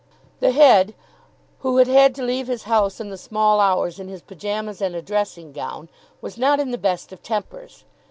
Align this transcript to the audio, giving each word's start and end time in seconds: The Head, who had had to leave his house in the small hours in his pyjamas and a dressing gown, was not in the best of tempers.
The 0.39 0.49
Head, 0.49 0.95
who 1.59 1.77
had 1.77 1.85
had 1.85 2.15
to 2.15 2.23
leave 2.23 2.47
his 2.47 2.63
house 2.63 2.99
in 2.99 3.11
the 3.11 3.19
small 3.19 3.59
hours 3.59 3.99
in 3.99 4.07
his 4.07 4.23
pyjamas 4.23 4.81
and 4.81 4.95
a 4.95 5.01
dressing 5.03 5.51
gown, 5.51 5.89
was 6.21 6.39
not 6.39 6.59
in 6.59 6.71
the 6.71 6.79
best 6.79 7.13
of 7.13 7.21
tempers. 7.21 7.83